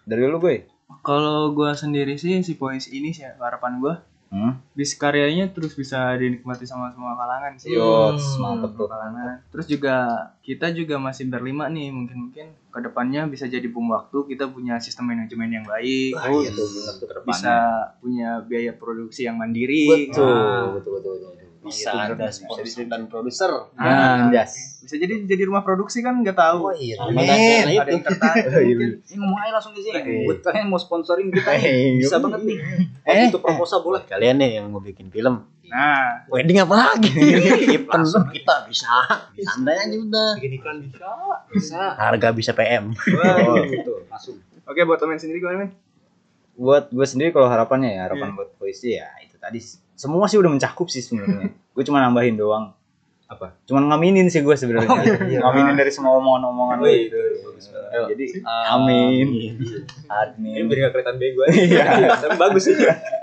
[0.05, 0.67] Dari lu gue.
[1.07, 4.63] Kalau gua sendiri sih si puisi ini sih harapan gua Hmm?
[4.79, 7.75] bis karyanya terus bisa dinikmati sama semua kalangan sih.
[7.75, 8.87] Yots, mantep tuh.
[8.87, 9.43] kalangan.
[9.51, 9.95] Terus juga
[10.41, 14.79] kita juga masih berlima nih mungkin mungkin ke depannya bisa jadi bom waktu kita punya
[14.79, 16.15] sistem manajemen yang baik.
[16.15, 17.27] Oh, iya tuh bener tuh.
[17.27, 17.55] bisa
[17.99, 19.91] punya biaya produksi yang mandiri.
[20.07, 20.79] Betul, Ah.
[20.79, 21.40] betul, betul, betul.
[21.61, 24.33] Bisa Iya, ada sponsor dan produser Nah.
[24.81, 26.73] Bisa jadi jadi rumah produksi kan nggak tahu.
[26.75, 26.97] iya.
[26.99, 27.21] Amin.
[27.71, 28.45] Ada yang tertarik.
[28.67, 28.91] mungkin.
[28.99, 29.97] Ini ngomong aja langsung di sini.
[29.97, 30.25] Eh.
[30.25, 32.59] Buat kalian mau sponsorin kita Eh, bisa banget nih.
[33.05, 34.03] Eh, Itu proposal boleh.
[34.05, 37.15] kalian nih yang mau bikin film Nah, wedding apa lagi
[37.79, 38.03] event
[38.35, 38.91] kita bisa
[39.39, 41.07] santai aja udah bikin iklan bisa
[41.47, 41.95] Bisa.
[41.95, 44.43] harga bisa PM Oh, Gitu, langsung.
[44.61, 45.71] oke buat temen sendiri gimana men?
[46.57, 49.63] buat gue sendiri kalau harapannya ya harapan buat puisi ya itu tadi
[50.01, 51.53] semua sih udah mencakup sih sebenarnya.
[51.77, 52.73] Gue cuma nambahin doang.
[53.29, 53.55] Apa?
[53.63, 54.91] cuman ngaminin sih gue sebenarnya.
[55.39, 58.11] Ngaminin dari semua omongan-omongan Oh, iya, banget.
[58.11, 58.25] jadi
[58.67, 59.27] amin.
[59.31, 59.47] Ini
[60.11, 60.67] amin.
[60.67, 61.55] Biar gak kelihatan bego aja.
[61.55, 61.85] Iya.
[62.27, 62.75] Tapi bagus sih.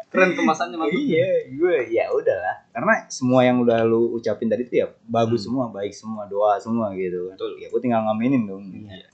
[0.07, 0.95] Keren kemasannya mantap.
[0.95, 2.55] iya gue ya udahlah.
[2.71, 6.95] Karena semua yang udah lu ucapin tadi tuh ya bagus semua baik semua doa semua
[6.95, 7.35] gitu kan.
[7.35, 7.51] Betul.
[7.59, 8.63] ya gue tinggal ngaminin dong.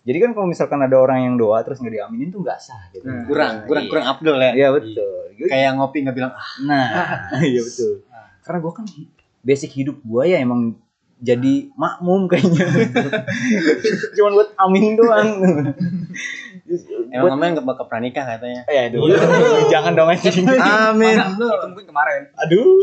[0.05, 3.01] Jadi kan kalau misalkan ada orang yang doa terus nggak diaminin tuh nggak sah gitu.
[3.01, 3.89] Nah, kurang kurang Iya.
[3.89, 4.51] kurang Abdul ya.
[4.53, 6.87] Iya betul Gue- kayak ngopi nggak bilang ah Nah,
[7.43, 8.05] iya betul.
[8.41, 8.85] Karena gua kan
[9.39, 10.77] basic hidup gua ya emang
[11.17, 12.67] jadi makmum kayaknya.
[14.15, 15.29] Cuman buat amin doang.
[17.13, 19.07] emang ngomongnya nggak bakal pernah nikah katanya ya aduh.
[19.67, 20.43] Jangan dong anjing.
[20.49, 21.31] amin Mana?
[21.31, 22.21] Itu mungkin kemarin.
[22.35, 22.75] Aduh.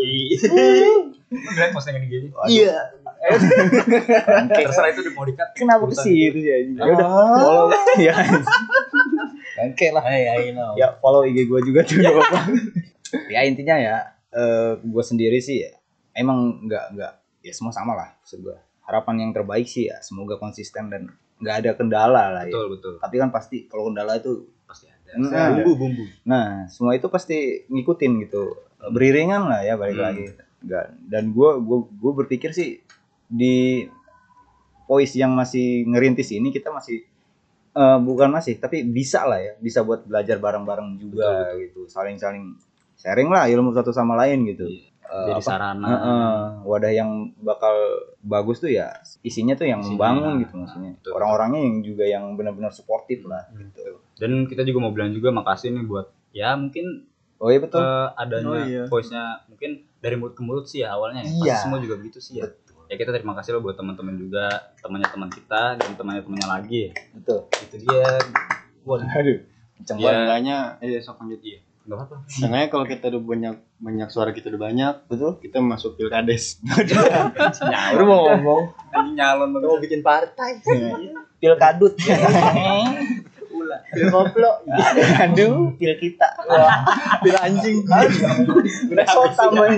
[1.29, 2.33] Kalian postingan gini.
[2.47, 2.77] Iya.
[4.51, 5.53] Terserah itu mau dikat.
[5.53, 6.41] Kenapa ke anjing?
[6.73, 7.37] Ya udah Ah.
[7.37, 7.67] follow
[7.99, 8.15] ya.
[9.57, 10.03] Oke lah.
[10.03, 12.41] hey I know Ya follow IG gua juga tuh gak apa-apa.
[13.35, 13.97] ya intinya ya
[14.31, 15.75] eh gua sendiri sih ya,
[16.13, 18.63] emang nggak nggak ya semua sama lah maksud gua.
[18.83, 22.53] Harapan yang terbaik sih ya semoga konsisten dan nggak ada kendala lah ya.
[22.53, 22.95] Betul, betul.
[22.99, 25.11] Tapi kan pasti kalau kendala itu Pasti ada.
[25.17, 26.05] Nah, Bumbu, bumbu.
[26.23, 28.55] Nah, semua itu pasti ngikutin gitu.
[28.87, 30.07] Beriringan lah ya balik Hmm.
[30.07, 30.27] lagi.
[30.63, 30.87] Enggak.
[31.03, 32.79] Dan gua gua gua berpikir sih
[33.27, 33.83] di
[34.87, 37.03] voice yang masih ngerintis ini kita masih
[37.73, 41.87] eh, bukan masih tapi bisa lah ya, bisa buat belajar bareng-bareng juga gitu.
[41.87, 42.57] Saling-saling
[42.95, 44.67] sharing lah ilmu satu sama lain gitu.
[45.03, 45.87] Eh, Jadi apa- sarana.
[45.89, 46.31] Heeh,
[46.63, 47.75] wadah yang bakal
[48.21, 49.99] bagus tuh ya isinya tuh yang Isinya.
[49.99, 50.93] membangun gitu maksudnya.
[50.95, 51.13] Betul.
[51.13, 53.59] Orang-orangnya yang juga yang benar-benar suportif lah Hmm.
[53.69, 53.99] gitu.
[54.15, 57.81] Dan kita juga mau bilang juga makasih nih buat ya mungkin Oh iya betul.
[57.81, 58.83] eh, adanya Oh, iya.
[58.87, 61.33] voice-nya mungkin dari mulut ke mulut sih ya awalnya ya.
[61.43, 61.43] Iya.
[61.51, 62.47] Pasti semua juga begitu sih ya.
[62.91, 64.51] Ya kita terima kasih loh buat teman-teman juga,
[64.83, 66.91] temannya teman kita dan temannya temannya lagi.
[66.91, 66.93] ya.
[67.15, 67.47] betul.
[67.63, 68.19] Itu dia.
[68.83, 69.39] Wah, Aduh.
[69.79, 70.03] Kenceng Iya.
[70.03, 70.19] banget.
[70.19, 71.59] Seenggaknya eh sok lanjut iya.
[71.81, 72.17] Enggak apa-apa.
[72.27, 75.33] seenggaknya kalau kita udah banyak banyak suara kita udah banyak Betul.
[75.41, 76.61] kita masuk pilkades
[77.95, 78.63] Baru mau ngomong
[79.17, 80.59] nyalon mau bikin partai
[81.39, 81.95] pil kadut.
[83.91, 84.51] Pil koplo.
[85.25, 86.29] Aduh, pil kita.
[86.45, 86.85] Wah,
[87.23, 88.03] pil anjing udah.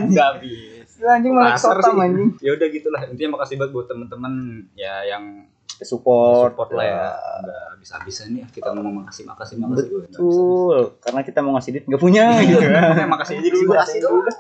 [0.01, 0.72] Enggak habis.
[1.03, 1.99] Pil anjing malah sotam sih.
[1.99, 2.29] anjing.
[2.39, 3.03] Ya udah gitulah.
[3.11, 4.33] Intinya makasih banget buat teman-teman
[4.79, 5.51] ya yang
[5.83, 7.03] Support, support lah ya.
[7.43, 9.91] Enggak habis-habisan nih kita ngomong makasih makasih makasih.
[10.15, 12.63] Betul, karena kita mau ngasih duit nggak punya gitu.
[12.63, 13.71] Makasih, makasih aja dulu.
[13.75, 14.31] Makasih dulu.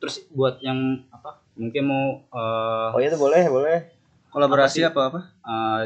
[0.00, 1.44] Terus buat yang apa?
[1.60, 3.78] Mungkin mau eh Oh iya tuh boleh, boleh.
[4.32, 5.80] Kolaborasi Apa apa eh,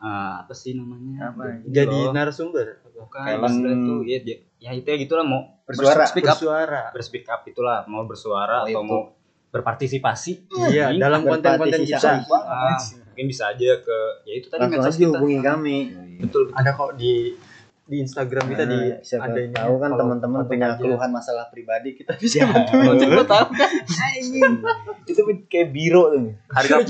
[0.00, 1.28] eh, apa sih namanya?
[1.28, 1.60] Apa?
[1.60, 2.16] Gitu jadi loh.
[2.16, 6.08] narasumber bukan itu ya, ya, ya itu ya gitulah mau Bersuara.
[6.08, 6.40] Speak up.
[6.40, 9.02] bersuara berspeak up itulah mau bersuara Oh, atau mau
[9.48, 10.32] berpartisipasi
[10.68, 12.20] iya Ini dalam konten-konten kita.
[12.44, 12.76] Ah,
[13.08, 15.08] mungkin bisa aja ke ya itu tadi langsung medsos kita.
[15.14, 15.76] hubungi kami.
[16.18, 17.32] Betul ada kok di
[17.82, 20.76] di Instagram kita di Nah, siapa ada tahu kan teman-teman punya aja.
[20.76, 22.46] keluhan masalah pribadi kita bisa Ya.
[22.46, 22.76] bantu
[23.08, 23.70] Lo tahu kan?
[25.08, 26.36] Itu kayak biro tuh.
[26.50, 26.84] harga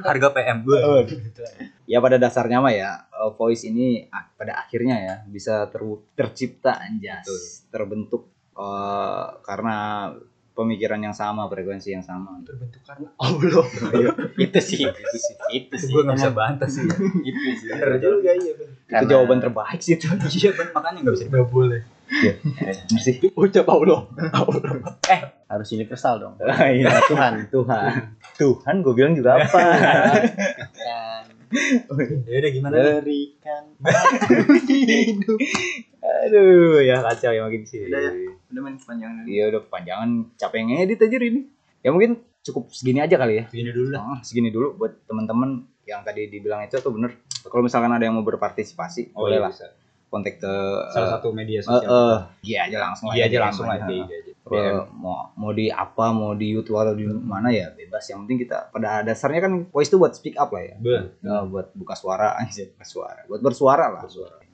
[0.00, 0.58] harga PM
[1.90, 5.82] Ya pada dasarnya mah ya eh, voice ini ah, pada akhirnya ya bisa ter-
[6.14, 7.40] tercipta anjas, Betul.
[7.68, 8.22] terbentuk
[8.54, 9.76] eh, karena
[10.52, 12.36] pemikiran yang sama, frekuensi yang sama.
[12.42, 13.64] terbentuk karena Allah
[14.44, 16.96] itu sih itu sih itu sih gue nggak bisa bantah sih ya.
[17.28, 18.52] itu sih bener juga iya.
[18.52, 20.06] Itu Karena- jawaban terbaik sih itu.
[20.36, 21.80] iya Ben makanya nggak bisa nggak boleh
[22.12, 23.16] Bener sih.
[23.32, 24.84] ucap Allah Allah
[25.48, 26.92] harus universal dong Ah, iya.
[27.02, 28.12] Tuhan Tuhan.
[28.34, 29.58] Tuhan gue bilang juga apa?
[32.26, 33.62] Ya udah gimana berikan
[34.68, 35.38] hidup.
[36.02, 37.86] Aduh, ya kacau ya makin sih.
[37.86, 38.10] Udah ya.
[38.52, 39.22] Udah main kepanjangan.
[39.28, 41.40] Iya udah kepanjangan capek ngedit aja ini.
[41.82, 43.44] Ya mungkin cukup segini aja kali ya.
[43.48, 47.14] Begini dulu lah Ah, segini dulu buat teman-teman yang tadi dibilang itu tuh bener.
[47.42, 49.52] Kalau misalkan ada yang mau berpartisipasi, boleh iya lah
[50.12, 50.54] kontak ke
[50.92, 53.88] salah satu media sosial eh, iya aja langsung iya aja DM langsung aja.
[54.50, 54.82] Iya.
[54.82, 58.02] Eh, mau mau di apa mau di YouTube atau di mana ya bebas.
[58.10, 60.76] Yang penting kita pada dasarnya kan voice itu buat speak up lah ya.
[61.22, 63.22] Nah, buat buka suara aja buka suara.
[63.30, 64.02] Buat bersuara lah.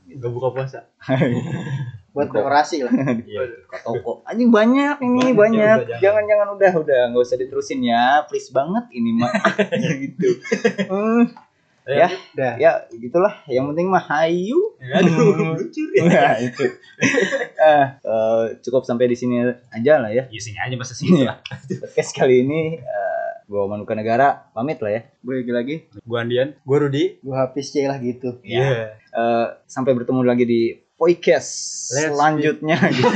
[0.09, 0.89] Gak buka puasa.
[2.17, 2.93] buat berorasi lah.
[3.71, 4.25] Ke toko.
[4.27, 5.61] Anjing banyak ini Banyak, banyak.
[5.61, 6.25] ya udah, jangan.
[6.27, 7.01] Jangan udah udah.
[7.13, 8.25] Nggak usah diterusin ya.
[8.27, 9.33] Please banget ini mah
[10.03, 10.41] gitu
[11.89, 12.53] Hmm, ya Udah.
[12.59, 16.05] ya gitulah yang penting mah hayu Aduh, lucu ya.
[16.05, 20.93] nah itu Eh, eh, cukup sampai di sini aja lah ya Ya sini aja masa
[20.93, 21.41] sini lah.
[21.81, 25.75] podcast kali ini eh, gua Manuka Negara pamit lah ya gue lagi lagi
[26.05, 26.53] Gua Andian.
[26.61, 27.05] Gue Rudi.
[27.19, 28.93] gua habis C lah gitu Iya.
[28.95, 31.49] Eh, sampai bertemu lagi di podcast
[31.95, 32.77] Let's selanjutnya.
[32.91, 33.07] Gitu.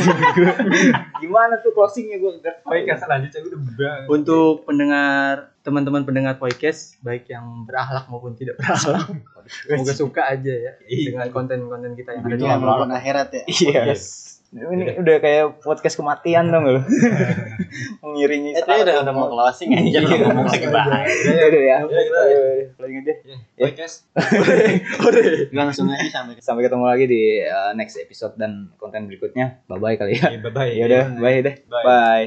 [1.27, 4.07] gimana tuh closingnya gue Podcast selanjutnya udah banget.
[4.09, 9.07] Untuk pendengar teman-teman pendengar podcast baik yang berakhlak maupun tidak berakhlak,
[9.67, 12.47] semoga suka aja ya dengan konten-konten kita yang ada di
[12.95, 13.43] akhirat ya.
[13.51, 13.95] Iya
[14.53, 16.85] ini udah kayak podcast kematian dong lo
[18.05, 20.29] mengiringi eh tadi udah udah mau closing aja Iya.
[20.29, 21.45] ngomong lagi bahaya ya.
[21.49, 21.77] Udah ya.
[21.89, 23.15] Ya, closing aja
[23.57, 23.97] Podcast.
[25.57, 29.63] langsung aja sampai sampai ketemu lagi di uh, next episode dan konten berikutnya.
[29.71, 30.29] Bye bye kali ya.
[30.37, 30.69] Bye bye.
[30.69, 31.55] ya udah bye deh.
[31.73, 31.85] Bye.
[31.87, 32.27] bye